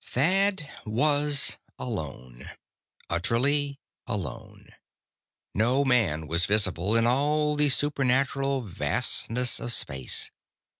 [0.03, 2.49] Thad was alone.
[3.07, 4.69] Utterly alone.
[5.53, 10.31] No man was visible, in all the supernal vastness of space.